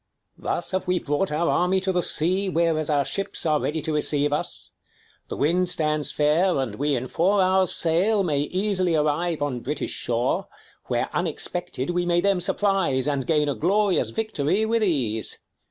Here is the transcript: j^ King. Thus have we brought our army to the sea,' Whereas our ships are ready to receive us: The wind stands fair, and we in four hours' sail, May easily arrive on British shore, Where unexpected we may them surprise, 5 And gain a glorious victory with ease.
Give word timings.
j^ 0.31 0.35
King. 0.37 0.43
Thus 0.45 0.71
have 0.71 0.87
we 0.87 0.97
brought 0.97 1.31
our 1.31 1.47
army 1.51 1.79
to 1.81 1.91
the 1.91 2.01
sea,' 2.01 2.49
Whereas 2.49 2.89
our 2.89 3.05
ships 3.05 3.45
are 3.45 3.59
ready 3.61 3.83
to 3.83 3.93
receive 3.93 4.33
us: 4.33 4.71
The 5.27 5.37
wind 5.37 5.69
stands 5.69 6.11
fair, 6.11 6.57
and 6.57 6.73
we 6.73 6.95
in 6.95 7.07
four 7.07 7.39
hours' 7.39 7.75
sail, 7.75 8.23
May 8.23 8.39
easily 8.39 8.95
arrive 8.95 9.43
on 9.43 9.59
British 9.59 9.91
shore, 9.93 10.47
Where 10.85 11.07
unexpected 11.13 11.91
we 11.91 12.07
may 12.07 12.19
them 12.19 12.39
surprise, 12.39 13.05
5 13.05 13.13
And 13.13 13.27
gain 13.27 13.47
a 13.47 13.53
glorious 13.53 14.09
victory 14.09 14.65
with 14.65 14.81
ease. 14.81 15.37